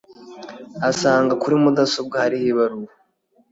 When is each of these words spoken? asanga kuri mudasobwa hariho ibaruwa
asanga 0.89 1.33
kuri 1.41 1.55
mudasobwa 1.63 2.15
hariho 2.23 2.45
ibaruwa 2.51 2.91